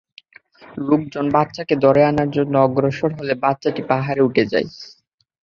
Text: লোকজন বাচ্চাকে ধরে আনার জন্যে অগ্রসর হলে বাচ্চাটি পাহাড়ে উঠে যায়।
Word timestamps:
লোকজন 0.81 1.25
বাচ্চাকে 1.35 1.75
ধরে 1.83 2.01
আনার 2.05 2.29
জন্যে 2.31 2.57
অগ্রসর 2.59 3.11
হলে 3.19 3.33
বাচ্চাটি 3.43 3.81
পাহাড়ে 3.89 4.21
উঠে 4.27 4.43
যায়। 4.51 4.67